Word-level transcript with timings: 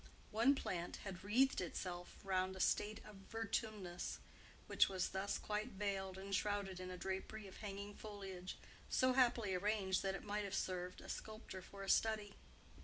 One 0.31 0.55
plant 0.55 0.95
had 1.03 1.23
wreathed 1.23 1.61
itself 1.61 2.15
round 2.23 2.55
a 2.55 2.59
statue 2.59 3.03
of 3.07 3.17
Vertumnus, 3.29 4.17
which 4.65 4.89
was 4.89 5.09
thus 5.09 5.37
quite 5.37 5.73
veiled 5.73 6.17
and 6.17 6.33
shrouded 6.33 6.79
in 6.79 6.89
a 6.89 6.97
drapery 6.97 7.45
of 7.45 7.57
hanging 7.57 7.93
foliage, 7.93 8.57
so 8.89 9.13
happily 9.13 9.53
arranged 9.53 10.01
that 10.01 10.15
it 10.15 10.23
might 10.23 10.43
have 10.43 10.55
served 10.55 11.01
a 11.01 11.07
sculptor 11.07 11.61
for 11.61 11.83
a 11.83 11.87
study. 11.91 12.33